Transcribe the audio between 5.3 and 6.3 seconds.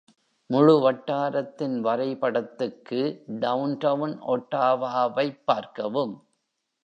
பார்க்கவும்.